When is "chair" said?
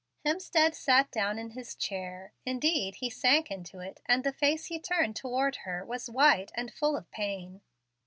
1.75-2.33